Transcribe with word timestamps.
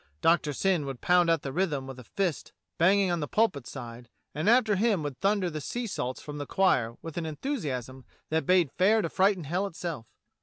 Doctor 0.19 0.51
Syn 0.51 0.87
would 0.87 0.99
pound 0.99 1.29
out 1.29 1.43
the 1.43 1.53
rhythm 1.53 1.85
with 1.85 1.99
a 1.99 2.03
fist 2.03 2.53
banging 2.79 3.11
on 3.11 3.19
the 3.19 3.27
pulpit 3.27 3.67
side, 3.67 4.09
and 4.33 4.49
after 4.49 4.75
him 4.75 5.03
would 5.03 5.19
thunder 5.19 5.47
the 5.47 5.61
sea 5.61 5.85
salts 5.85 6.19
from 6.19 6.39
the 6.39 6.47
choir 6.47 6.95
with 7.03 7.17
an 7.19 7.25
enthusiasm 7.27 8.03
that 8.31 8.47
bade 8.47 8.71
fair 8.71 9.03
to 9.03 9.09
frighten 9.09 9.43
hell 9.43 9.67
itself. 9.67 10.07